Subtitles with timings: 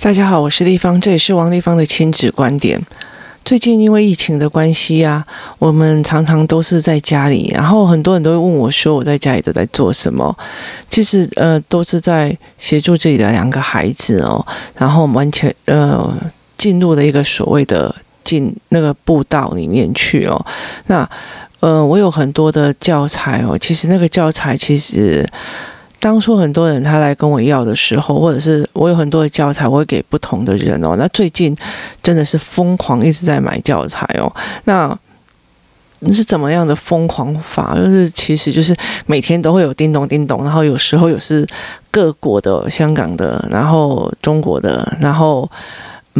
[0.00, 2.80] 大家好，我是立方，这也是王立方的亲子观点。
[3.44, 5.26] 最近因为疫情的关系啊，
[5.58, 10.32] 我们常常都是在家里，然后很多人都会问我说，我在家里都在做什么？
[10.88, 16.16] 其实呃，都是在协助自己的两个孩子哦，然后完全呃
[16.56, 17.92] 进入了一个所谓的
[18.22, 20.46] 进那个步道里面去哦。
[20.86, 21.08] 那
[21.58, 25.28] 呃，我有很多的教材哦，其实那个教材其实。
[26.00, 30.94] 当初很多人他来跟我要的时候，或者是我有很多的教材，我会给不同的人哦。
[30.96, 31.56] 那最近
[32.02, 34.32] 真的是疯狂一直在买教材哦。
[34.64, 34.96] 那
[36.00, 37.74] 你是怎么样的疯狂法？
[37.76, 38.76] 就是其实就是
[39.06, 41.46] 每天都会有叮咚叮咚，然后有时候有是
[41.90, 45.50] 各国的、香港的，然后中国的，然后。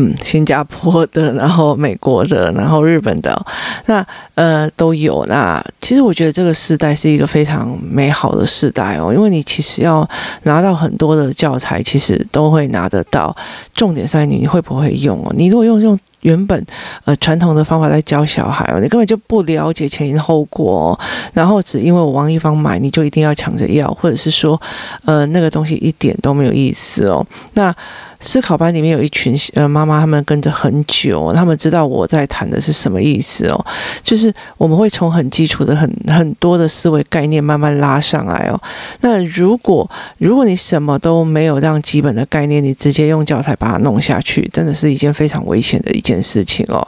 [0.00, 3.44] 嗯，新加坡的，然后美国的，然后日本的，
[3.86, 5.26] 那呃都有。
[5.26, 10.08] 那其实我觉得这个时代是一个非常美好的时代哦，因为你其实要
[10.44, 13.34] 拿到很多的教材，其实都会拿得到。
[13.74, 15.34] 重点在于你会不会用哦。
[15.36, 16.66] 你如果用用原本
[17.06, 21.00] 呃传统的方法在教小孩哦，你根本就不了解前因后果哦，
[21.32, 24.60] 然后只因为我王一芳买，你就一定要抢着要，或者是说
[25.04, 27.26] 呃那个东西一点都没有意思哦。
[27.54, 27.74] 那。
[28.20, 33.66] 思考班里面有一群呃妈妈，他们跟着很久，他们知道我在谈的是什么意思哦，
[34.02, 38.60] 就是我们会从很基础的很很多的思维概念慢慢拉上来哦。
[39.02, 46.86] 那如果如果你什么都没有这样基本的概念，你直接用教材把它弄下去，真的是一件非常危险的一件事情哦。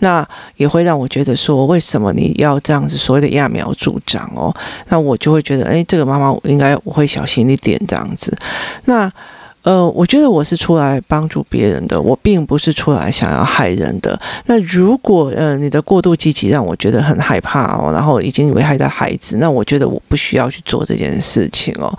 [0.00, 4.54] 那也会让我觉得说，为什么你要这样子所谓的揠苗助长哦？
[4.88, 8.36] 那我就会觉得，哎，这个妈妈应该我会小心一点这样子。
[8.84, 9.12] 那。
[9.66, 14.16] 呃，我觉得我是出来帮助别人的，我并不是出来想要害人的。
[14.44, 21.92] 那如果呃你的过度积极让我觉得很害怕哦，然后已经危害到孩子，那我觉得我不需要去做这件事情哦。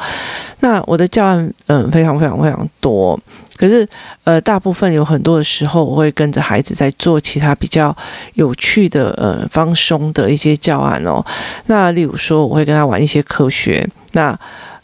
[0.62, 3.20] 那我的教案嗯、非常非常非常多，
[3.58, 3.86] 可是
[4.24, 7.94] 呃大部分有很多的时候我会跟着孩子在做其他比较
[8.36, 11.22] 有趣的呃放松的一些教案哦。
[11.66, 14.40] 那例如说我会跟他玩一些科学那。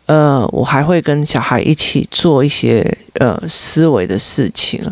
[0.05, 4.83] 呃，我还会跟小孩一起做一些呃思维的事情。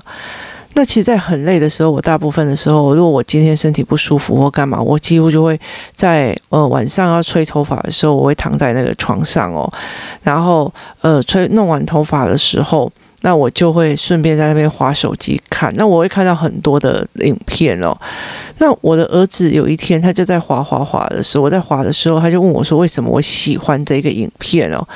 [0.73, 5.59] 那其实，在很累的时候，我大部分的时候，如果我今天身体不舒服或干嘛，我几乎就会
[5.95, 9.71] 在呃晚上要吹头发的时候，我会躺在那个床上哦，
[10.23, 12.91] 然后呃吹弄完头发的时候。
[13.21, 17.95] 那我就会顺便在那边滑手机看，那我会看到很多的影片哦。
[18.57, 24.87] 那我的儿子有一天他就在滑滑滑的时候，我在滑的时候，他就问我说：“为什么我喜欢这个影片哦？”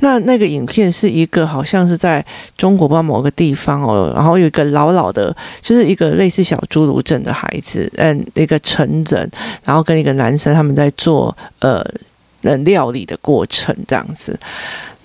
[0.00, 2.24] 那那个影片是一个好像是在
[2.56, 9.30] 中国吧某个地方哦，然后有一个老老的，就是一个类似小侏儒症的孩子，嗯，一个成人，
[9.64, 11.84] 然后跟一个男生他们在做呃
[12.64, 14.38] 料理的过程这样子。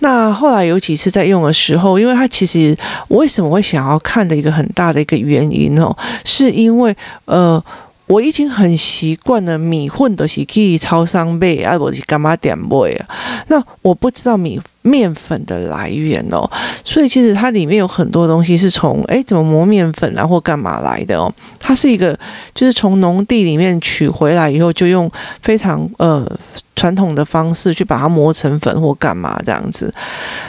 [0.04, 2.76] 那后来有几次在用的时候，因为它其实
[3.08, 5.96] 我为什么会想要看的一个很大的一个原因哦，
[6.26, 6.96] 是因为
[7.26, 7.64] 呃
[8.08, 13.08] 我已经很习惯了米混都是去超商买，啊不是干嘛点买啊？
[13.48, 16.50] 那我不知道米面粉的来源哦，
[16.84, 21.32] 所以其实它里面有很多东西是从诶怎么磨面粉啊或干嘛来的哦？
[21.60, 22.18] 它是一个
[22.54, 25.10] 就是从农地里面取回来以后就用
[25.42, 26.26] 非常呃。
[26.74, 29.94] 传统的方式去把它磨成粉或干嘛这样子。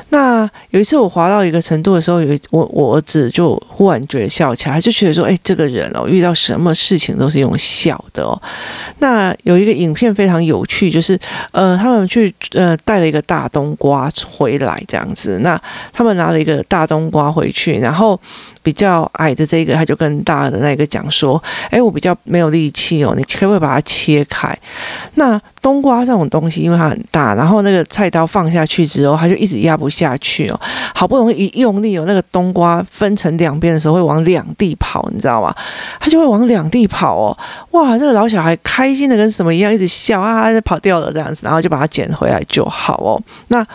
[0.08, 8.40] 那有一次我滑到一个程度的时候，有我我儿子就忽然觉得笑起来，就觉得说：“哎，这个人哦，遇到什么事情都是用笑的哦。”
[9.00, 11.18] 那有一个影片非常有趣，就是
[11.50, 15.38] 呃，他们去呃带了一个大冬瓜回来这样子。
[15.40, 15.60] 那
[15.92, 18.18] 他们拿了一个大冬瓜回去，然后
[18.62, 24.56] 比较矮的这个他就跟大的那个讲说：“哎，我比较没有力气哦，你可不可以把它切开？”
[25.14, 30.60] 那冬瓜这种东西，因为它很大，然后那个菜刀放下去之后，它就一直压不下去哦。
[30.94, 35.54] 好不容易一用力哦，那个冬瓜分成两边的时候，会往两地跑，你知道吗？
[36.00, 37.36] 它就会往两地跑哦。
[37.72, 43.20] 哇，这个老小孩开心的跟什么一样，一直笑啊，跑掉了这样子，然后就把它捡回来就好哦。
[43.48, 43.66] 那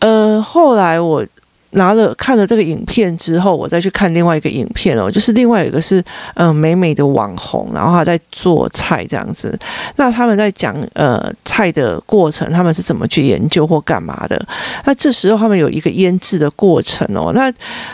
[0.00, 1.26] 呃，后来我。
[1.70, 6.02] 拿了看了这个影片之后，我再去看另外一个影片哦，就是另外一个是
[6.34, 9.58] 嗯、美美的网红，然后他在做菜这样子。
[9.96, 14.40] 那他们在讲呃菜的过程，他们是怎么去研究或干嘛的？
[14.84, 17.52] 那这时候他们有一个腌制的过程哦，那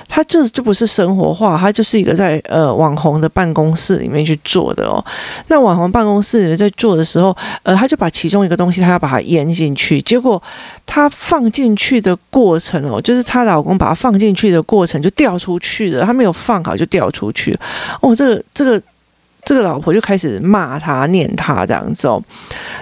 [0.08, 5.04] 他这就，就不是生活化，他就是一个在呃网红的办公室里面去做的哦。
[5.48, 10.42] 那网红办公室里面在做的时候，呃，他就把其中一个东西，他要把它腌进去，结果
[10.84, 13.72] 他放进去的过程哦，就是他老公。
[13.82, 17.58] 把它放进去的过程就掉出去了，他没有放好就掉出去。
[18.00, 18.80] 哦，这个这个
[19.44, 22.22] 这个老婆就开始骂他、念他这样子哦，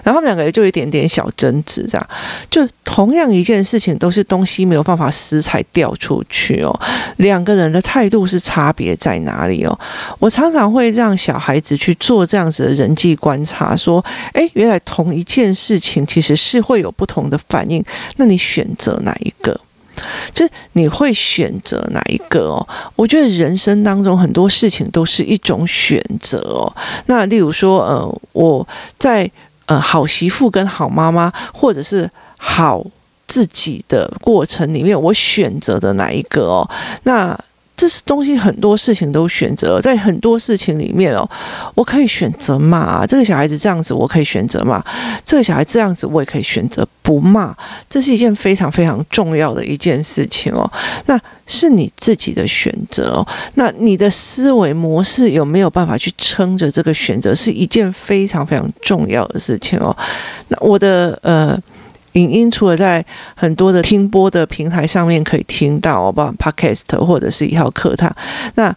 [0.03, 2.07] 然后他们两个人就一点点小争执，这样
[2.51, 6.81] 就同样一件事情，都是东西没有办法食材掉出去哦，
[7.17, 9.81] 两个人的态度是差别在哪里哦？
[10.19, 14.05] 我常常会让小孩子去做这样子的人际观察，说，
[14.35, 17.83] 哎，原来同一件事情其实是会有不同的反应，
[18.17, 19.59] 那你选择哪一个？
[20.33, 22.67] 就你会选择哪一个哦？
[22.97, 26.73] 我觉得人生当中很多事情都是一种选择哦。
[27.07, 28.67] 那例如说，呃，我
[28.99, 29.31] 在
[29.67, 32.85] 呃好媳妇跟好妈妈，或者是好
[33.27, 36.69] 自己的过程里面，我选择的哪一个哦？
[37.05, 37.39] 那。
[37.81, 41.27] 这是东西，很多事情都选择，在很多事情里面哦，
[41.75, 44.85] 我可以选择骂这个小孩子这样子，我可以选择骂
[45.25, 47.57] 这个小孩这样子，我也可以选择不骂。
[47.89, 50.71] 这是一件非常非常重要的一件事情哦。
[51.07, 53.27] 那是你自己的选择哦。
[53.55, 59.97] 那你的思维模式有没有办法去撑着这个选择，是一件非常非常重要的事情哦。
[60.49, 61.59] 那我的呃。
[62.13, 63.05] 影音除了在
[63.35, 68.15] 很多的听播的平台上面可以听到，包括 Podcast 或者是一号课堂，
[68.57, 68.75] 那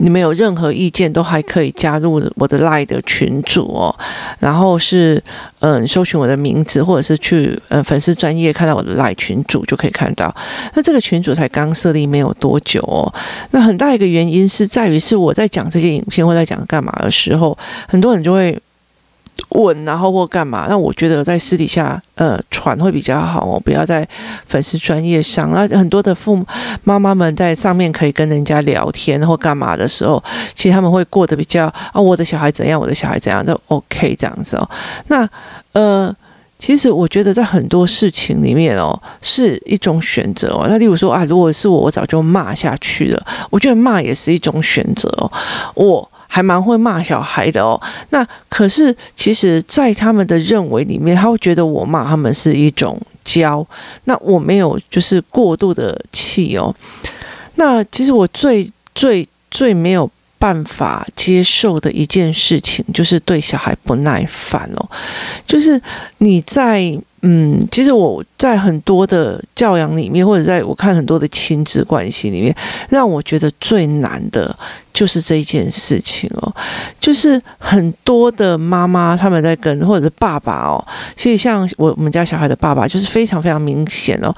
[0.00, 3.92] 你们有任何意见都还可以加入我的 Line 的群组哦。
[4.38, 5.20] 然后是
[5.58, 10.32] 嗯，搜寻我的名字，或者是去呃粉丝专业看到我的 Line 群组就可以看到。
[10.74, 13.12] 那这个群组才刚设立没有多久哦。
[13.50, 17.58] 那很大一个原因是在于是我在讲这些影片或在讲干嘛的时候，
[17.88, 18.56] 很多人就会。
[19.50, 20.66] 问，然后或干嘛？
[20.68, 24.06] 那我觉得在私底下呃传会比较好哦，不要在
[24.46, 25.50] 粉丝专业上。
[25.50, 26.46] 那很多的父母
[26.84, 30.22] 妈妈们在上面可以跟人家聊天或干嘛的时候，
[30.54, 34.70] 其实他们会过得比较啊，我的小孩怎样，我的小孩怎样，都 OK 这样子哦。
[35.06, 35.28] 那
[35.72, 36.14] 呃，
[36.58, 40.66] 其实我觉得在很多事情里面哦，是一种选择哦。
[40.68, 43.26] 那例如说啊，如果是我，我早就骂下去了。
[43.50, 45.32] 我觉得骂也是一种选择哦。
[45.74, 46.10] 我。
[46.28, 47.80] 还蛮会骂小孩的哦，
[48.10, 53.66] 那可是其实，在他们的认为里面，他会觉得我骂他们是一种教，
[54.04, 56.72] 那我没有就是过度的气哦。
[57.56, 60.08] 那其实我最最最没有
[60.38, 64.88] 办法接受的一件事情，就是对小孩不耐烦哦，
[65.46, 65.80] 就是
[66.18, 66.96] 你在。
[67.22, 72.54] 嗯，其实我在很多的教养里面，或者在我看很多的亲子关系里面，
[72.88, 74.56] 让我觉得最难的
[74.92, 76.54] 就是这一件事情哦。
[77.00, 80.86] 就是很多的妈妈他们在跟，或者是爸爸哦，
[81.16, 84.32] 其实像我我们家小孩的爸爸，就是非常非常明显哦，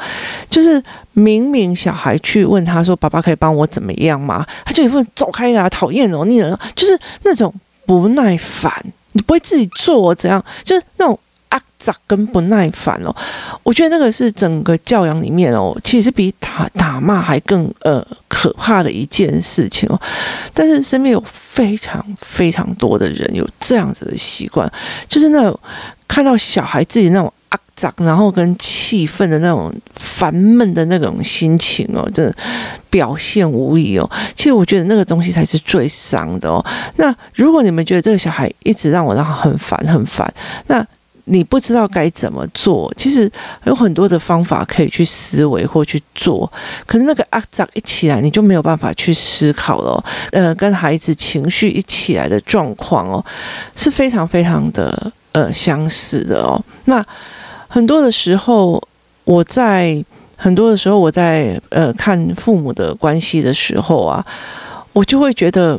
[0.48, 0.82] 就是
[1.12, 7.52] 明明小孩去问他说：“爸爸可以帮我怎么样吗？”他就一副走开啦，讨厌哦，你人就是那种
[7.84, 8.72] 不耐烦，
[9.12, 11.18] 你不会自己做怎样，就是那种。
[12.06, 13.14] 跟不耐烦哦，
[13.62, 20.00] 我觉得那个是整个教养里面哦，其实比打打骂还更呃可怕的一件事情哦。
[20.52, 24.70] 但是身边有非常非常多的人有这样子的习惯，
[25.08, 25.58] 就是那种
[26.06, 32.34] 看到小孩自己那种阿杂，然后跟气愤的那种烦闷的那种心情哦，真的
[32.90, 34.08] 表现无疑哦。
[34.34, 36.64] 其实我觉得那个东西才是最伤的哦。
[36.96, 40.32] 那如果你们觉得这个小孩一直让我让他很烦很烦，
[40.66, 40.86] 那
[41.32, 43.30] 你不知道该怎么做，其实
[43.64, 46.50] 有很多的方法可以去思维或去做，
[46.86, 50.04] 可是那个阿杂一起来，你就没有办法去思考了。
[50.32, 53.24] 呃，跟孩子情绪一起来的状况哦，
[53.76, 56.60] 是非常非常的呃相似的哦。
[56.86, 57.04] 那
[57.68, 58.82] 很多的时候，
[59.22, 60.04] 我在
[60.36, 64.26] 很多的时候我在呃看父母的关系的时候啊，
[64.92, 65.78] 我就会觉得。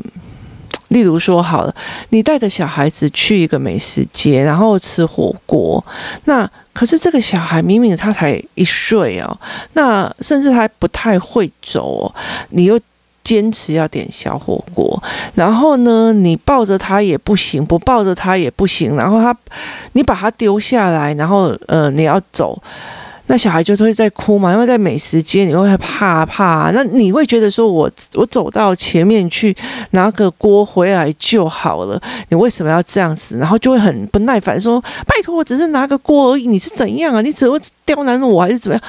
[0.92, 1.74] 例如说，好了，
[2.10, 5.84] 你带着小孩子去一个美食街，然后吃火锅。
[6.26, 9.38] 那可是这个小孩明明他才一岁哦，
[9.74, 12.14] 那甚至他还不太会走，
[12.50, 12.78] 你又
[13.24, 15.02] 坚持要点小火锅，
[15.34, 19.34] 然后呢，你抱着他也不行，不抱着他也不行，然后他，
[19.94, 22.62] 你把他丢下来，然后呃，你要走。
[23.28, 29.56] 那小孩就会在哭嘛，因为在美食街你会怕怕，那你会觉得说我我走到前面去
[29.92, 33.38] 拿个锅回来就好了，你为什么要这样子？
[33.38, 37.22] 然后就会很不耐烦说：“拜托，我只是拿个锅而已，你是怎样啊？
[37.22, 38.84] 你只会刁难我还是怎么样？”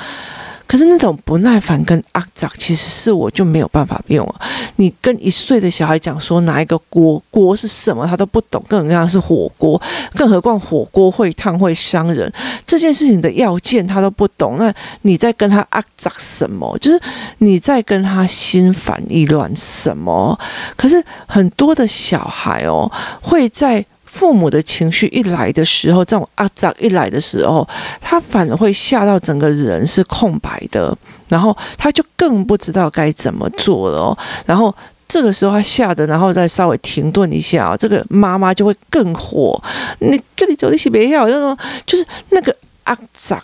[0.72, 4.40] 可是那种不耐烦跟阿杂，其实是我就没有办法用了。
[4.76, 9.78] 你跟一岁的小孩讲说拿一个锅，锅是什么，他都不懂，更何况是火锅，
[10.14, 12.32] 更何况火锅会烫会伤人，
[12.66, 14.56] 这件事情的要件他都不懂。
[14.58, 16.74] 那你在跟他阿杂什么？
[16.78, 16.98] 就是
[17.36, 20.40] 你在跟他心烦意乱什么？
[20.74, 23.84] 可是很多的小孩哦，会在。
[24.12, 27.66] 父母的情绪一来的时候，这种阿杂一来的时候，
[27.98, 30.94] 他反而会吓到整个人是空白的，
[31.28, 34.16] 然后他就更不知道该怎么做了。
[34.44, 34.72] 然后
[35.08, 39.58] 这个时候他吓得，然后再稍微停顿一下啊，这个妈妈就会更火。
[40.00, 42.54] 你跟你走一起别要，就说就是那个
[42.84, 43.42] 阿长，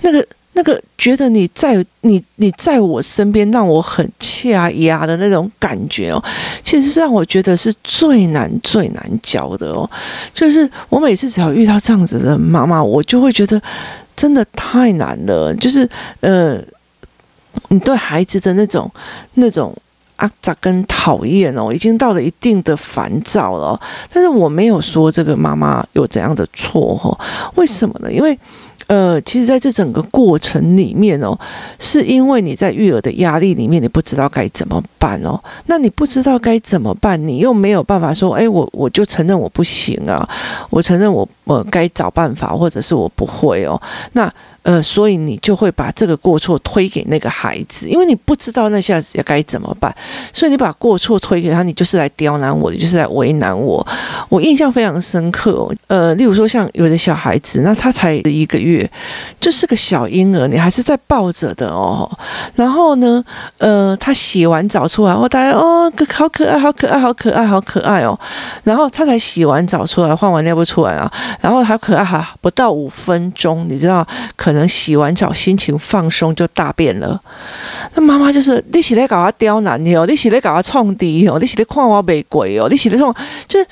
[0.00, 0.26] 那个。
[0.56, 6.24] 那个觉得你在你你在我身边让我很恰压的那种感觉哦，
[6.62, 9.88] 其实是让我觉得是最难最难教的哦。
[10.32, 13.60] 就是我每次只要遇到这样子的妈妈，我就会觉得
[14.14, 15.52] 真的太难了。
[15.56, 15.88] 就是
[16.20, 16.56] 呃，
[17.68, 18.88] 你对孩子的那种
[19.34, 19.76] 那种
[20.16, 23.80] 阿杂跟讨厌哦，已经到了一定的烦躁了。
[24.12, 27.18] 但是我没有说这个妈妈有怎样的错哦，
[27.56, 28.12] 为什么呢？
[28.12, 28.38] 因为。
[28.86, 31.38] 呃，其实在这整个过程里面哦，
[31.78, 35.40] 是因为你在育儿的压力里面，你不知道该怎么办哦。
[35.66, 40.28] 那你不知道该怎么办，你又没有办法说，哎，我我就承认我不行啊，
[40.70, 43.80] 我承认我我该找办法，或者是我不会哦。
[44.12, 44.32] 那。
[44.64, 49.94] 呃，所以你就会把这个过错推给那个孩子，因为你不知道那下子要该怎么办，
[50.32, 53.86] 所以你把过错推给他，你就是来刁难我，你就是来为难我。
[54.30, 58.90] 我印象非常深刻哦，呃，例如说像有的小孩子，那他才一个月，
[59.38, 62.10] 就是个小婴儿，你还是在抱着的哦。
[62.54, 63.22] 然后呢，
[63.58, 68.18] 呃，他洗完澡出来，然后大家哦，好可爱，好可爱，好可爱，好可爱哦。
[68.62, 74.54] 然后他才洗完澡出来，换完尿布出来啊，然后好可爱哈，不到五分钟，你知道可。
[74.54, 77.20] 能洗完澡，心情放松就大便了。
[77.94, 83.12] 那妈妈就是你是在搞他刁难你哦，你是在搞他创敌哦，你是在看我没鬼哦，你是在这种
[83.48, 83.66] 就是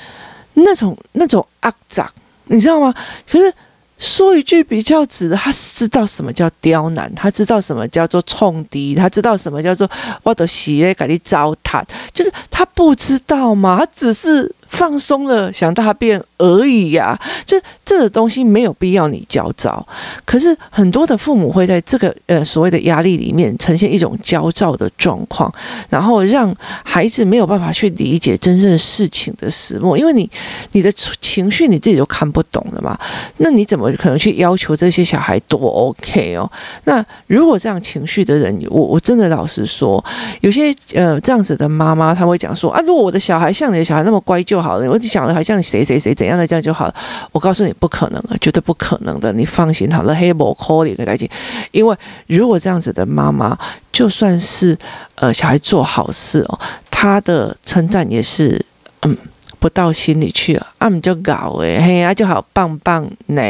[0.54, 2.04] 那种那种肮脏，
[2.46, 2.92] 你知道吗？
[3.30, 3.54] 可是
[3.96, 9.88] 说一句比较直的，他知道什么叫刁难，他知道什么叫做冲敌，他知道什么叫做
[10.24, 11.80] 我的洗在给你糟蹋，
[12.12, 13.78] 就是他不知道嘛？
[13.78, 14.52] 他只是。
[14.72, 19.86] 放松了，想大便而已呀、啊，就这个东西没有必要你焦躁。
[20.24, 25.52] 可是很多的父母会在这个呃所谓的压力里面呈现一种焦躁的状况，
[25.90, 26.52] 然后让
[26.82, 30.28] 孩子没有办法去理解真正事情的始末，因为你
[30.72, 32.98] 你的情绪你自己都看不懂了嘛，
[33.36, 36.50] 那你怎么可能去要求这些小孩多 OK 哦？
[36.84, 40.02] 那如果这样情绪的人，我我真的老实说，
[40.40, 44.61] 有些呃这样子的妈妈，她会讲说啊，如果我的小孩像你的小孩那么乖就。
[44.62, 46.94] 好了，我就想的好像谁谁谁怎样的这样就好了。
[47.32, 49.32] 我告诉你，不可能啊，绝对不可能的。
[49.32, 51.28] 你放心好了，黑魔 call 你来接。
[51.72, 51.96] 因为
[52.28, 53.58] 如果这样子的妈妈，
[53.90, 54.78] 就算是
[55.16, 56.58] 呃小孩做好事哦，
[56.90, 58.64] 他的称赞也是
[59.02, 59.16] 嗯
[59.58, 63.42] 不到心里去啊，啊就搞哎嘿、啊、就好棒棒呢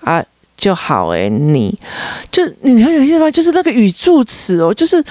[0.00, 0.22] 啊
[0.56, 1.78] 就好哎，你
[2.30, 3.30] 就你很有意思吗？
[3.30, 5.02] 就是那个语助词哦，就是。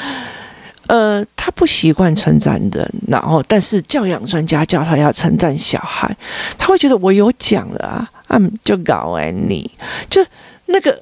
[0.88, 6.16] 呃，他不习惯称赞人，然后但是教养专家叫他要称赞小孩，
[6.58, 9.70] 他会觉得我有讲了啊，啊就搞哎你，
[10.10, 10.26] 就
[10.66, 11.00] 那个。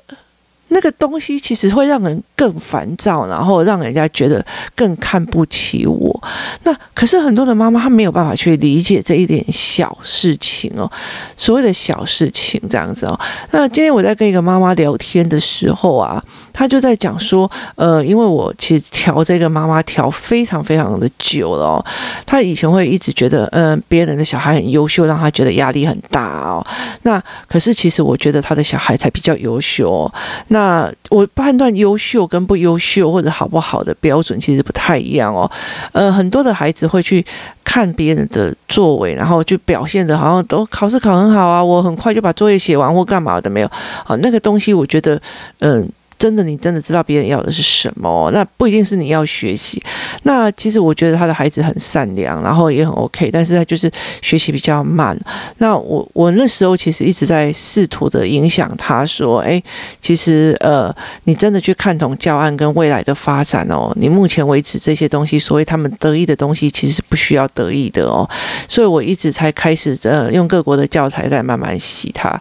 [0.70, 4.44] 那个东西其实会让人更烦躁，然后让人家觉得
[4.75, 6.24] 更看不起我。
[6.63, 10.92] 那可是很多的妈妈她没有办法去理解这一点小事情哦，
[11.38, 13.18] 所谓的小事情这样子哦。
[13.51, 16.22] 那今天我在跟一个妈妈聊天的时候啊，
[16.58, 21.86] 他就在讲说，呃，因为我其实调这个妈妈调非常非常的久了哦，
[22.26, 26.66] 她以前会一直觉得，嗯、别人的小孩很优秀，让她觉得压力很大哦。
[27.02, 30.14] 那可是其实我觉得他的小孩才比较优秀哦。
[30.48, 35.52] 那我判断优秀跟不优秀或者好不好的标准其实不太一样哦。
[35.92, 37.24] 呃，很多的孩子会去
[37.64, 43.70] 看别人的作为，然后就表现的好像都考试考很好啊，我很快就把作业写完或干嘛的没有。
[44.06, 45.22] 好，那个东西我觉得，
[45.60, 48.30] 嗯、真的，你真的知道别人要的是什么？
[48.34, 49.82] 那不一定是你要学习。
[50.24, 53.92] 那其实我觉得他的孩子很善良，然后也很 OK，但是他就是
[54.22, 55.18] 学习比较慢。
[55.58, 59.62] 那我我那时候其实一直在试图的影响他，说：“哎，
[60.02, 60.94] 其实呃，
[61.26, 63.92] 你真的去看懂教案跟未来的发展哦。
[63.96, 68.28] 你目前为止这些东西，所谓他们得意的东西，其实是不需要得意的哦。
[68.68, 72.40] 所以我一直才开始呃用各国的教材在慢慢洗他。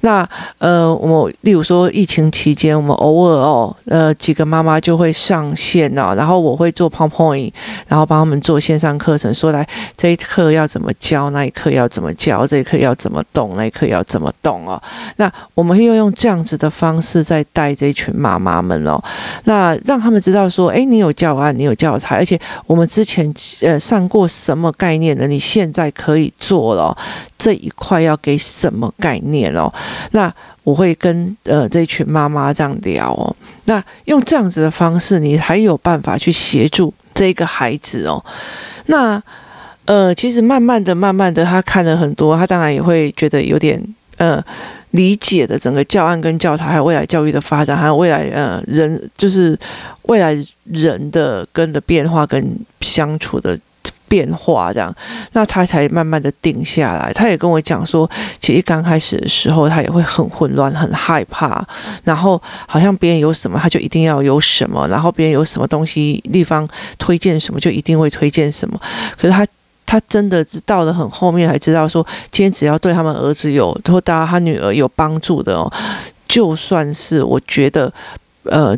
[0.00, 0.26] 那
[0.58, 7.52] 呃，我例如说疫情期间，我们偶偶尔哦，呃，几个妈妈就会上线哦，然后我会做 PowerPoint，
[7.88, 14.80] 然后帮他们做线上课程，说来这一课要怎么教，那一课要怎么教，这一课要怎么动，那一课要怎么动哦。
[15.16, 19.02] 那我们会用这样子的方式在带这一群妈妈们哦，
[19.44, 23.32] 那让他们知道说，哎，你有教案，你有教材，而且我们之前
[23.62, 26.96] 呃上过什么概念的，你现在可以做了，
[27.38, 29.72] 这一块要给什么概念哦？
[30.10, 30.32] 那。
[30.66, 38.24] 我会跟呃这群妈妈这样聊哦，那用这样子的方式，你还有办法去协助这个孩子哦。
[38.86, 39.22] 那
[39.84, 43.80] 呃，其实慢慢的、慢慢的，他看了很多，他当然也会觉得有点
[44.16, 44.42] 呃
[44.90, 49.56] 理解的整个教案跟教材，还有未来教育的发展，还有未来呃人就是
[50.02, 52.44] 未来人的跟的变化跟
[52.80, 53.56] 相处的
[54.08, 54.94] 变化这样，
[55.32, 57.12] 那他才慢慢的定下来。
[57.12, 58.08] 他也跟我讲说，
[58.38, 61.64] 其实刚开始的时候，他也会很混乱、很害怕，
[62.04, 68.80] 然后好像别人有什么，他就一定要有什么，然后别人有什么东西地方推荐什么，就一定会推荐什么。
[69.16, 69.46] 可是他
[69.84, 75.72] 他真的到了很后面，才知道说，今天只要对他们儿子有或大家他女儿有帮助的哦，
[76.26, 77.92] 就算是我觉得，
[78.44, 78.76] 呃。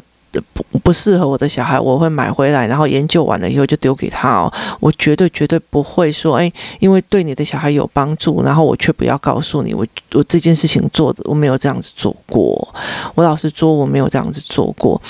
[0.53, 4.53] 不不适合我的小孩，我会买回来，然后研究完了以后就丢给他哦。
[4.81, 12.75] 我绝对绝对不会说，哎，因为对你的小孩有帮助，然后我却不要告诉你，我我这件事情做的我没有这样子做过。
[13.15, 15.01] 我老实说，我没有这样子做过。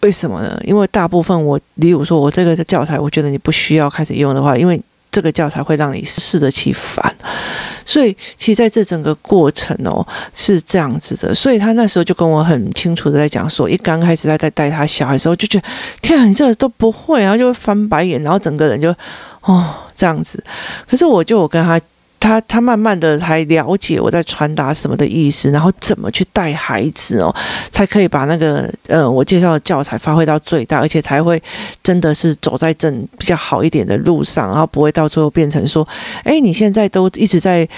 [0.00, 0.60] 为什么呢？
[0.64, 4.80] 因为大部分我，例如说我这个教材，我觉得你不需要开始用的话，因为
[5.14, 7.14] 这个教材会让你适得其反。
[7.86, 10.04] 所以，其实在这整个过程哦，
[10.34, 11.32] 是这样子的。
[11.32, 15.66] 所以他那时候就跟我很清楚的在讲说，一刚开始在在带他小孩的时候，就觉得
[16.02, 18.92] 天啊，你这都不会，然后就会翻白眼，然后整个人就
[19.42, 20.42] 哦这样子。
[20.90, 21.80] 可是我就我跟他。
[22.24, 27.30] 他他慢慢的才了解我在传达什么的意思，然后怎么去带孩子哦，
[27.70, 31.42] 才可以把那个呃我介绍的教材发挥到最大，而且才会
[31.82, 35.86] 真的是走在正比较好一点的路上，然后不会到最后变成说，
[36.22, 37.68] 哎，你现在都一直在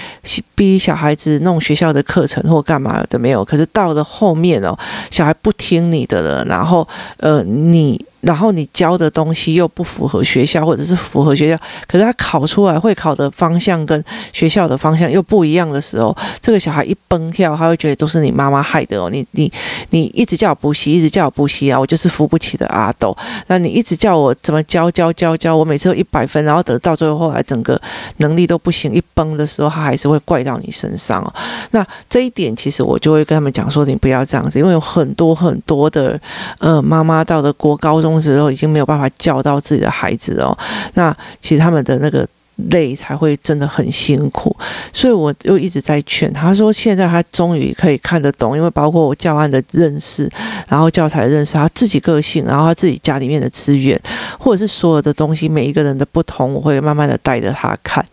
[0.55, 4.73] 逼小孩子弄学校的课程或干嘛的没有，可是到了后面哦，
[5.11, 6.87] 小孩不听你的了，然后
[7.17, 8.01] 呃你。
[8.21, 11.57] 然后你教的东西又不符合学校，或者是符合学校，
[11.87, 19.07] 可是他考出来会考的方向跟学校的方向又不一样的时候，这个小孩一崩跳，他会觉得都是你妈妈害的哦。
[19.11, 19.51] 你你
[19.91, 23.15] 你一直叫我补习，一直叫我补习啊，我就是扶不起的阿斗。
[23.45, 27.79] 那你一直叫我怎么教教教教，我每次都一百分，然后等到最后后来整个
[28.17, 31.31] 能力都不行，一崩的时候，他还是会怪到你身上哦。
[31.69, 36.19] 那这一点其实我就会跟他们讲说，你不要这样子，因为有很多很多的
[36.57, 38.06] 呃妈妈到了国高中。
[38.07, 40.57] 中时候已经没有办法教到自己的孩子哦，
[40.93, 42.27] 那其实他们的那个。
[42.69, 44.55] 累才会真的很辛苦，
[44.91, 50.29] 所以我又一直在劝他说，现在他终于可以看得懂，因为包括我教案的认识，
[50.67, 53.99] 然后教材的认识，他自己个性，然后他自己家里面的资源，
[54.39, 58.03] 或者是所有的东西，每一个人的不同，我会慢慢的带着他看，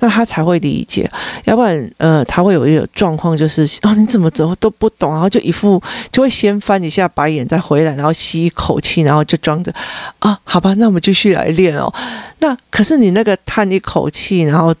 [0.00, 1.08] 那他才会理解。
[1.44, 5.80] 要不然，呃，他会有一个状况，就是哦，你怎么怎么都不懂，然后就一副
[6.10, 9.72] 就会先翻一下白眼，再回来，然后吸一口气，然后就装着
[10.18, 11.92] 啊，好吧，那我们继续来练哦。
[12.40, 14.74] 那可是你那个叹一口气，然后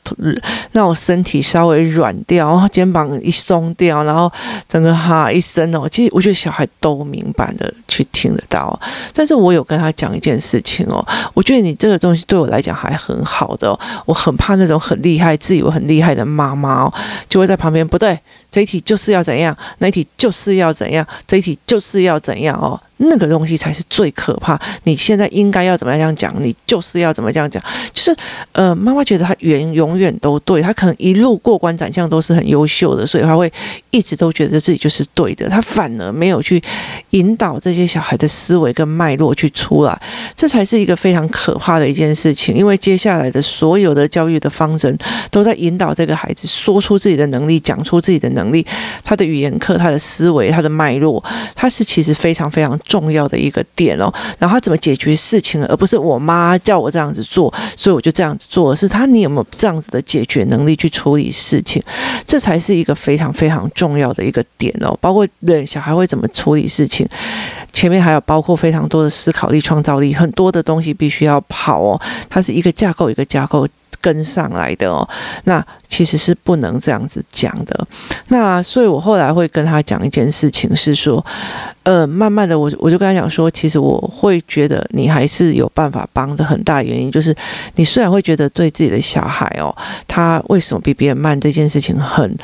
[0.72, 4.30] 让我身体稍微软掉，然后肩膀一松掉，然后
[4.68, 8.78] 整个哈一声哦，其实我觉得小孩都明白的去听得到。
[9.12, 16.92] 但是我有跟他讲一件事情哦，我觉得你这个东西对我来讲还很好的，我很怕那种很厉害、自以为很厉害的妈妈哦，
[17.28, 18.18] 就会在旁边不对，
[18.54, 22.80] 这一题就是要怎样，那一题就是要怎样，这一题就是要怎样哦。
[22.98, 24.56] 那个东西才是最可怕。
[24.84, 26.32] 你现在应该要怎么样讲？
[26.40, 27.60] 你就是要怎么样讲？
[27.92, 28.16] 就是，
[28.52, 33.52] 呃，妈妈觉得她原永远都对，她可能一路过关斩将都是很优秀的，所以她会
[33.90, 35.48] 一直都觉得自己就是对的。
[35.48, 36.62] 她反而没有去
[37.10, 40.00] 引导这些小孩的思维跟脉络去出来，
[40.36, 42.54] 这才是一个非常可怕的一件事情。
[42.54, 44.96] 因为接下来的所有的教育的方针
[45.32, 48.64] 都在引导这个孩子说出自己的能力，讲出自己的能，能力
[49.02, 52.78] 他的语言课、他的思维、他的脉络，他是其实非常非常。
[52.86, 58.76] 重要的一个点哦，然后他怎么解决事情，而不是我妈叫我这样子做，所以我就这样子做。
[58.76, 61.82] 是他，你有没有这样子的解决能力去处理事情？
[62.26, 64.96] 这才是一个非常非常重要的一个点哦。
[65.00, 67.08] 包括对小孩会怎么处理事情，
[67.72, 72.00] 前面还有包括非常多的思考力、创造力，很多的东西必须要跑哦。
[72.28, 73.66] 它是一个架构一个架构
[74.04, 75.08] 跟上来的哦。
[75.44, 77.86] 那其实是不能这样子讲的。
[78.28, 81.24] 那所以我后来会跟他讲一件事情，是说。
[81.84, 86.42] 呃，慢慢的我，我就跟他讲说，其实我会觉得你还是有办法帮的。
[86.42, 87.34] 很大原因就是，
[87.74, 89.68] 你虽然会觉得对自己的小孩哦，
[90.08, 92.34] 他为什么比别人慢这件事情很，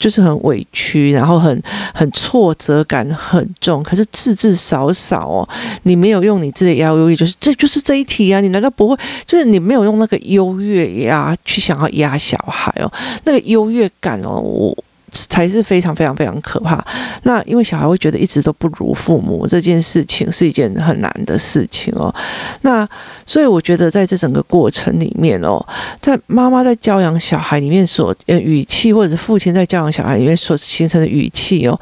[0.00, 1.62] 就是很委屈，然后很
[1.94, 5.48] 很挫折感很重，可是字字少少哦，
[5.82, 8.96] 你没有用你自己的优越，就是这就是这一题啊，你难道不会？
[9.26, 12.90] 就是你没有用那个优越呀去想要压小孩哦，
[13.24, 14.76] 那个优越感哦，我。
[15.12, 16.84] 才是非常非常非常可怕。
[17.24, 22.14] 那因为小孩会觉得一直都不如父母这件事情是一件很难的事情哦。
[22.62, 22.88] 那
[23.26, 25.64] 所以我觉得在这整个过程里面哦，
[26.00, 31.78] 在妈妈在教养小孩里面所呃语气，或者是父亲在教养小孩里面所形成的语气哦，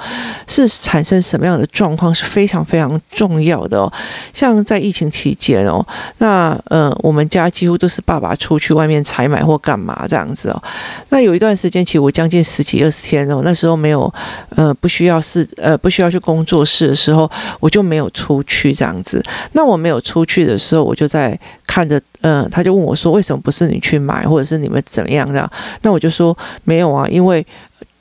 [0.46, 3.92] 是产生什么样的状况是非常非常重要的哦。
[4.32, 5.86] 像在疫情期间哦，
[6.18, 10.62] 那呃我们家几乎都是爸爸出去外面采买或干嘛这样子哦。
[11.10, 13.17] 那有一段时间，其实我将近十几二十天。
[13.26, 14.12] 我那时候没有
[14.56, 19.22] 呃不需要是呃不需要去工作室的时候，我就没有出去这样子。
[19.52, 25.50] 那我没有出去的时候，我就在看着，嗯、他就问我说：“为什么不是你去买，或者是你们怎么样这样？”
[25.82, 27.46] 那我就说：“没有啊，因为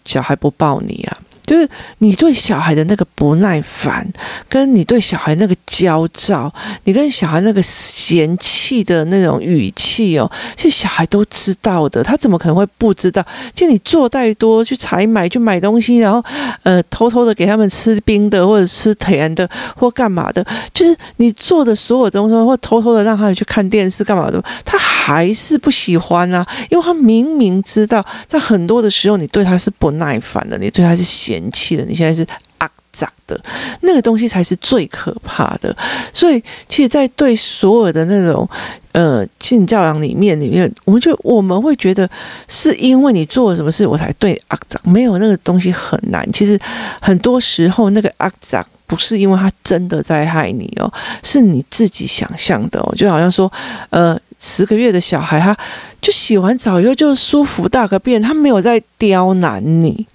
[0.05, 1.67] 小孩不抱你啊。”就是
[1.99, 4.05] 你对小孩的那个不耐烦，
[4.47, 13.25] 跟你对小孩那个焦躁，你跟小孩那个嫌弃的那种语气哦，其实小孩都知道的，他怎么可能会不知道？
[13.55, 16.21] 就你做太多去采买去买东西，然后
[16.63, 24.77] 呃偷偷的给他们吃冰的或者吃甜的或干嘛的，就是你做的所有东西，或偷偷的让他们去看电视干嘛的，他
[25.07, 31.41] 还是不喜欢啊，因为他明明知道，在很多的时候你对他是不耐烦的，你对他是嫌。
[31.49, 33.39] 弃的，你现在是阿杂的，
[33.81, 35.73] 那个东西才是最可怕的。
[36.11, 38.47] 所以，其实，在对所有的那种
[38.91, 42.09] 呃性教养里面，里面，我们就我们会觉得，
[42.49, 44.77] 是因为你做了什么事，我才对阿杂。
[44.83, 46.29] 没有那个东西很难。
[46.33, 46.59] 其实，
[47.01, 52.95] 很多时候那个阿杂不是因为他真的在害你哦，是你自己想象的哦。
[52.95, 53.51] 就好像说，
[53.89, 55.55] 呃，十个月的小孩，他
[56.01, 60.07] 就洗完澡以后就舒服大个便，他没有在刁难你。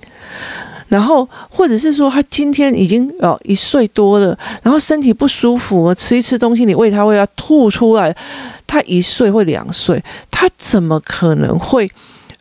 [0.88, 8.14] 然后，或者是说，他今天已经哦一岁多了，然后身体不舒服，吃一吃东西，你喂他喂他吐出来，
[8.66, 11.90] 他一岁或两岁，他怎么可能会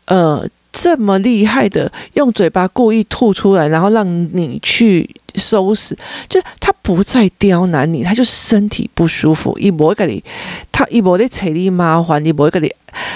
[0.04, 5.96] 呃这么厉害的用嘴巴故意吐出来，然后让你去收拾？
[6.28, 10.22] 就是他不再刁难你，他就身体不舒服，一不会给你，
[10.70, 12.72] 他一不会找你麻烦，一不会给你。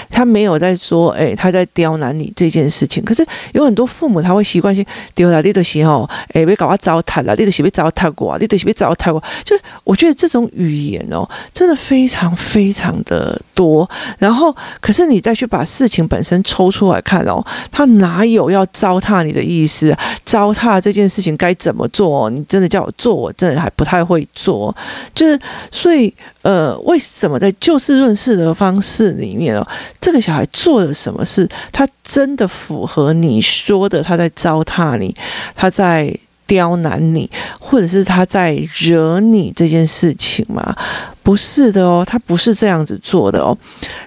[0.09, 3.03] 他没有在说，哎，他在刁难你这件事情。
[3.03, 9.23] 可是有很多父母他会习惯性丢了你的时候，哎，别搞我糟蹋了，你的是别糟蹋过，你的是别糟蹋过。
[9.43, 13.87] 就我觉得这种语言哦，真的非常非常的多。
[14.17, 19.95] 然后，可是你再去把事情本身抽出来看哦，他哪有要糟蹋你的意思？
[20.25, 22.06] 糟蹋这件事情该怎么做？
[22.29, 24.75] 你真的叫我做，我真的还不太会做。
[25.13, 25.39] 就是
[25.71, 26.13] 所以。
[26.43, 29.67] 呃，为什么在就事论事的方式里面哦，
[29.99, 31.45] 这个小孩做了什么事？
[31.73, 34.01] 他真的符合你说的？
[34.01, 35.13] 他在糟蹋你，
[35.57, 36.17] 他在
[36.47, 37.29] 刁难你，
[37.59, 40.75] 或者是他在惹你这件事情吗？
[41.21, 43.55] 不是的哦，他不是这样子做的哦。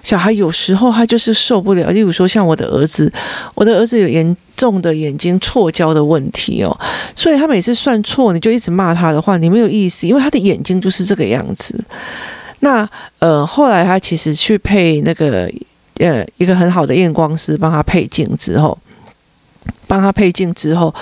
[0.01, 3.13] 小孩有时候他就是受不了，例如说像我的儿子，
[3.53, 6.75] 我的儿子有严重的眼睛错焦的问题哦，
[7.15, 11.79] 所以他每次算错，你就一直骂他的话，你没有意思，因为他的眼睛就是这个样子。
[12.61, 15.47] 那呃，后来他其实去配那个
[15.99, 18.75] 呃一个很好的验光师帮他配镜之后。
[19.91, 20.93] 帮他配镜之后，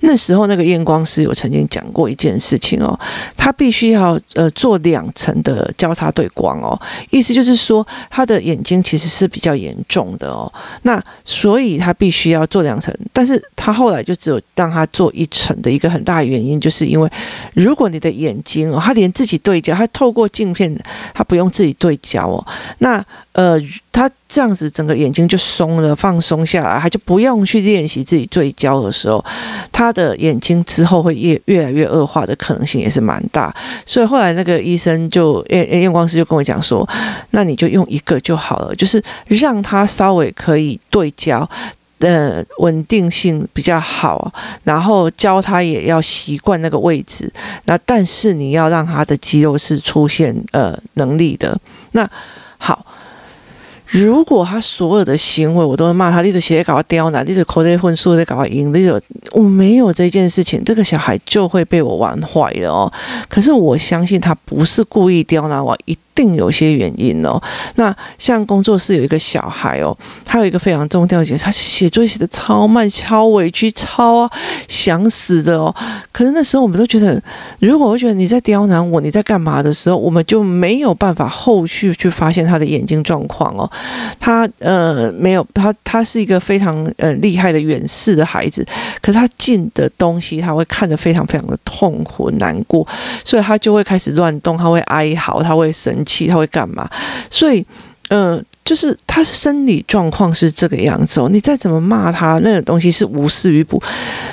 [0.00, 2.98] 那时候那个验光师有曾经讲过一件事情哦，
[3.36, 6.80] 他必须要呃做两层的交叉对光哦，
[7.10, 10.50] 意思就是说他的眼睛其实是比较严重的哦，
[10.84, 17.10] 那所以他必须要做两层，但是他后来就只有让他做一层的一个很大原因，就是因为
[17.52, 20.74] 如果你的眼睛哦，他连自己对焦，他透过镜片，
[21.12, 22.46] 他不用自己对焦哦，
[22.78, 23.60] 那呃
[23.92, 28.26] 他这样子整个眼睛就松了，放松下来，他就不用去练习自己。
[28.38, 29.24] 对焦的时候，
[29.72, 33.52] 他的眼睛之后会越越来越恶化的可能性也是蛮大，
[33.84, 36.88] 所以后来那个医生就验验光师就跟我讲说，
[37.32, 41.48] 那你就用一个就好了，就是让他稍微可以对焦，
[41.98, 47.28] 呃，稳定性比较好，然后教他也要习惯那个位置，
[47.64, 51.58] 那但是你要让他的肌肉是出现呃能力的，
[51.90, 52.08] 那
[52.56, 52.86] 好。
[53.90, 59.00] 如果他所有的行为我都骂他，你的鞋搞我刁难，你的口袋混数在搞我赢，你的
[59.32, 62.92] 我没有这件事情，这个小孩就会被我玩坏了哦。
[63.28, 67.40] 可是我相信他不是故意刁难我，一定有些原因哦。
[67.76, 74.28] 那像工作室有一个小孩哦，他有一个非常重要的，他写作业写的超慢，超委屈，超
[74.66, 75.72] 想死的哦。
[76.10, 77.22] 可是那时候我们都觉得，
[77.60, 83.70] 如果我觉得你在刁难我，你在干嘛的时候，我们就没有办法后续去发现他的眼睛状况哦。
[84.18, 88.66] 他呃没有他他是一个非常呃厉害的远视的孩子，
[89.00, 92.84] 可是他近的东西他会看得非常非常的痛苦难过，
[93.24, 96.88] 所以他就会开始乱动，他会哀嚎，他会生气，他会干嘛？
[97.28, 97.62] 所以
[98.08, 98.42] 呃。
[98.64, 103.82] 就是他生理状况是这个样子哦，你再怎么骂他，那个东西是无事于补，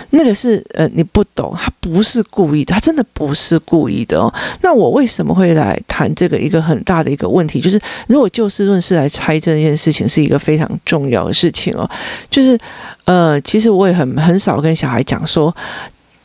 [0.09, 4.27] 那个是呃你不懂，他不是故意的，他真的不是故意的哦。
[4.61, 7.61] 那我为什么会来谈这个一个很大的一个问题？
[7.61, 11.89] 就是如果就事论事来拆这件事情，是一个非常重要的事情哦。
[12.29, 12.59] 就是
[13.05, 15.55] 呃，其实我也很很少跟小孩讲说。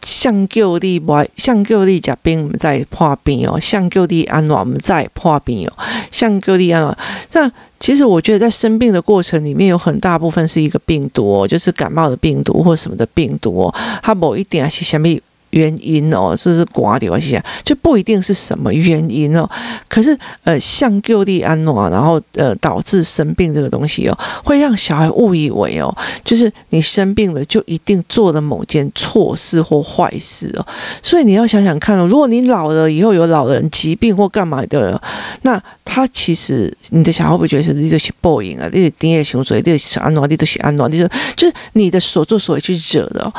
[0.02, 5.72] 像旧地不像旧地甲兵我们在破冰哦，像旧地安暖我们在破冰哦，
[6.10, 6.96] 像旧地安暖。
[7.32, 15.08] 那其实我觉得在生病的过程里面，有很大部分是一个病毒哦，就是感冒的病毒或什么的病毒哦，它某一点是什么？
[15.50, 19.48] 原因哦，就是挂掉一下，就不一定是什么原因哦。
[19.88, 30.66] 可是呃，像旧地安诺，然后呃，导致生病这个东西哦，会让小孩误以为哦，就是你生病了就一定做了某件错事或坏事哦。
[31.02, 35.00] 所以你要想想看哦，如果你老了以后有老人疾病或干嘛的，
[35.42, 38.68] 那他其实你的小孩会不会觉得是你都是报应啊？
[38.72, 43.32] 你的爹也所以你是安诺，你都是安诺，你就就是你的所作所为去惹的哦。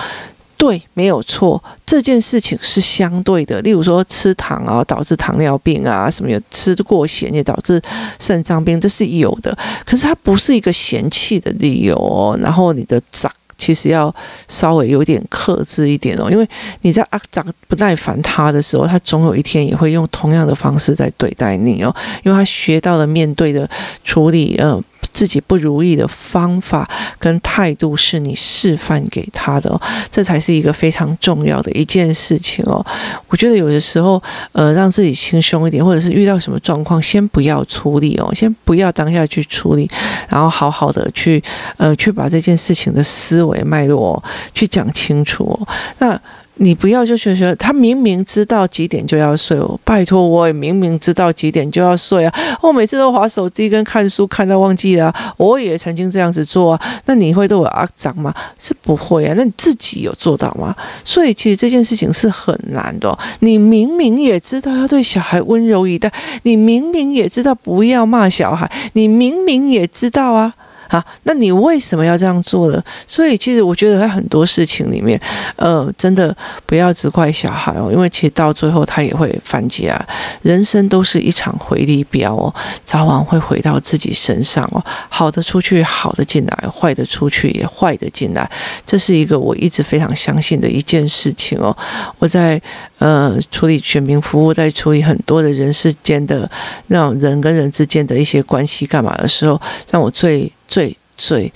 [0.62, 3.60] 对，没有错，这件事情是相对的。
[3.62, 7.82] 例如说，吃糖啊，导致糖尿病啊，什么有吃过咸也导致
[8.20, 9.58] 肾脏病，这是有的。
[9.84, 12.38] 可是它不是一个嫌弃的理由哦。
[12.40, 14.14] 然后你的长其实要
[14.48, 16.48] 稍微有点克制一点哦，因为
[16.82, 21.92] 你在啊长不耐烦他的时候，他总有一天也会用同样的方式在对待你哦，
[22.24, 23.68] 因为他学到了面对的
[24.04, 24.84] 处理，嗯、
[25.14, 32.86] 自己不如意的方法跟态度是你示范给他的，这才是一个非常重要的一件事情哦。
[33.28, 39.90] 我觉得有的时候，呃，让自己轻松一点，或者是遇到什么状况，先不要处理哦，先不要当下去处理，
[40.30, 41.42] 然后好好的去，
[41.78, 45.68] 呃，去把这件事情的思维脉络去讲清楚。
[46.00, 46.20] 那。
[46.56, 58.34] 你不要就学学他明明知道几点就要睡哦，拜托我也明明知道几点就要睡啊，我每次都滑手机跟看书看到忘记了，我也曾经这样子做啊，那你会对我阿长吗？
[58.60, 60.76] 是不会啊，那你自己有做到吗？
[61.04, 63.18] 所以其实这件事情是很难的。
[63.40, 66.12] 你明明也知道要对小孩温柔以待，
[66.44, 70.54] 你明明也知道不要骂小孩，你明明也知道啊。
[70.92, 72.84] 好，那你为什么要这样做呢？
[73.08, 75.18] 所以其实我觉得在很多事情里面，
[75.56, 80.06] 呃，真的不要只怪小孩哦，因为其实到最后他也会反击啊。
[80.42, 84.84] 人生都是一场回力镖哦，早晚会回到自己身上哦。
[85.08, 88.52] 好的出去，好的进来；坏的出去，也坏的进来。
[88.86, 91.74] 这是一个我一直非常相信的一件事情哦。
[92.20, 92.62] 我在
[93.02, 96.50] 呃处理选民服务，在处理很多的人世间的
[96.88, 99.60] 让人跟人之间的一些关系干嘛的时候，
[99.90, 100.50] 让我最。
[100.72, 101.52] 最最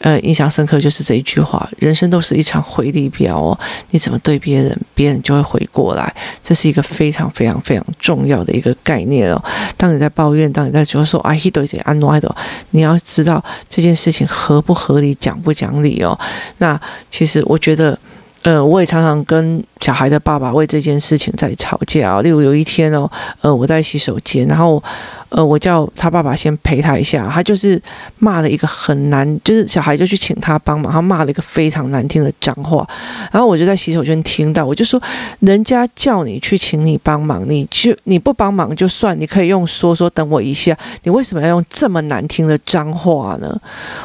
[0.00, 3.58] 呃印象深刻就是这一句话：人生都是一场回力镖哦，
[3.92, 6.14] 你怎么对别人，别人就会回过来。
[6.44, 9.42] 这是一个非常非常非常重要的一个概念哦。
[9.74, 12.36] 当你在抱怨，当你在觉得说啊，一堆一安诺的，
[12.72, 16.16] 你要知道这件事情合不合理，讲不讲理哦。
[16.58, 17.98] 那其实我觉得，
[18.42, 22.20] 呃，我也常常跟小孩的爸爸为这件事情在吵架。
[22.22, 24.82] 例如有一天哦，呃，我在洗手间，然后。
[25.30, 27.78] 呃，我叫他爸爸先陪他一下，他就是
[28.18, 32.88] 骂了一个很难，就是小孩就去请他帮忙，他骂了一个非常难听的脏话，
[33.30, 34.98] 然后我就在洗手间听到，我就说，
[35.40, 43.54] 人家叫你去请你帮忙，你去你不帮忙就算，你可以用说说等我一下，你为什么要用这么难听的脏话呢？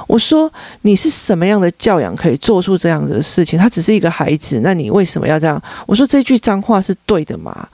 [0.08, 3.58] 我说你是什么样的教养可以做出这样子的事情？
[3.58, 5.62] 他只是一个孩孩子，那你为什么要这样？
[5.86, 7.68] 我说这句脏话是对的嘛？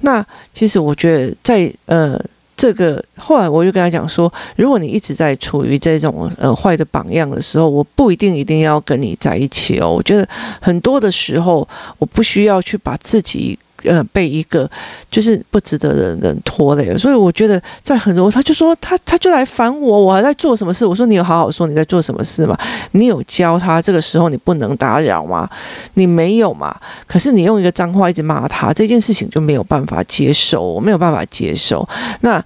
[0.00, 2.20] 那其实我觉得在呃。
[2.56, 9.90] 这个后来我就跟他讲说，如果你一直在处于这种呃坏的榜样的时候，我不一定一定要跟你在一起哦。
[9.90, 10.26] 我觉得
[10.60, 13.58] 很多的时候，我不需要去把自己。
[13.84, 14.70] 呃，被一个
[15.10, 20.84] 就是不值得的人拖累了，所以我觉得在很多，他就说他他就来烦我，我还在做什么事？
[20.84, 22.58] 我说你有好好说你在做什么事吗？
[22.92, 25.48] 你有教他这个时候你不能打扰吗？
[25.94, 26.74] 你没有嘛？
[27.06, 31.88] 可是你用一个脏话一直骂他，这件事情就没有办法接受，我没有办法接受。
[32.20, 32.44] 那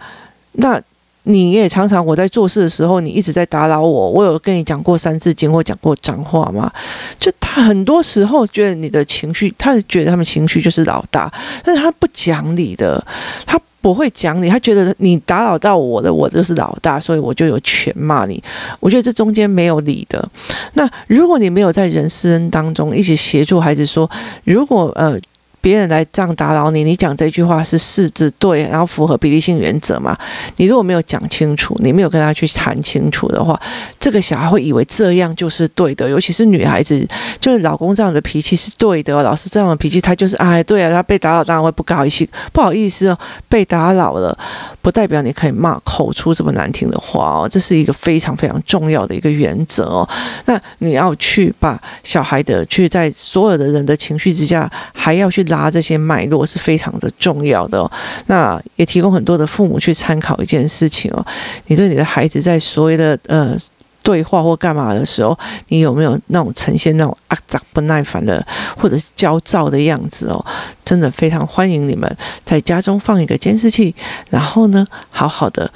[0.52, 0.80] 那。
[1.28, 4.10] 你也常常我在做事的时候，你一直在打扰我。
[4.10, 6.72] 我有跟你讲过三字经或讲过脏话吗？
[7.20, 11.30] 就他很多时候觉得你的情绪，他是觉得他们情绪就是老大，
[11.62, 13.04] 但是他不讲理的，
[13.44, 18.42] 他不会讲理，他觉得你打扰到我的，我就是老大，所以我就有权骂你。
[18.80, 20.26] 我觉得这中间没有理的。
[20.72, 24.10] 那如果你没有在人生当中一起协助孩子说，
[24.44, 25.20] 如果呃。
[25.60, 30.16] 别人来这样打扰你，你讲这句话是四字对，然后符合比例性原则嘛？
[30.56, 33.60] 你如果没有讲清楚，你没有跟他去谈清楚的话，
[33.98, 36.08] 这个小孩会以为这样就是对的。
[36.08, 37.04] 尤其是女孩子，
[37.40, 43.18] 就是老公这样的脾气是对的，老师这样的脾气，他就是哎，对啊，他被打扰当然会不高兴，不好意思哦，
[43.48, 44.38] 被打扰了，
[44.80, 50.08] 不代表你可以骂口出这么难听的话哦，这是一个非常非常重要的一个原则哦。
[50.46, 55.47] 那你要去把小孩的去在所有的人的情绪之下，还要去。
[55.48, 57.90] 拉这些脉络是非常的重要的哦，
[58.26, 61.26] 那也提供很多的父母去参考一件事情哦。
[61.66, 63.56] 你对你的孩子在所谓的呃
[64.02, 70.44] 对话或干嘛的时候，你有没有那种呈现那种阿杂不耐烦的或者焦躁的样子哦？
[70.84, 72.10] 真的非常欢迎你们
[72.44, 73.94] 在家中放一个监视器，
[74.30, 75.70] 然后呢，好好的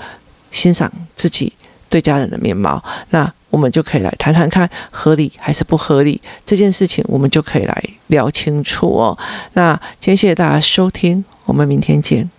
[0.50, 1.52] 欣赏自己。
[1.88, 9.16] 对家人的面貌，那我们就可以来谈谈看合理还是不合理这件事情，我们就可以来聊清楚哦。
[9.52, 12.30] 那今天谢谢大家收听，我们明天见。